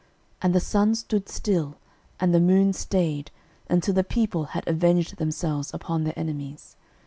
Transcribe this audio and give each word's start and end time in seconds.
06:010:013 0.37 0.37
And 0.41 0.55
the 0.55 0.59
sun 0.59 0.95
stood 0.95 1.29
still, 1.29 1.77
and 2.19 2.33
the 2.33 2.39
moon 2.39 2.73
stayed, 2.73 3.29
until 3.69 3.93
the 3.93 4.03
people 4.03 4.45
had 4.45 4.67
avenged 4.67 5.17
themselves 5.17 5.71
upon 5.75 6.05
their 6.05 6.17
enemies. 6.17 6.75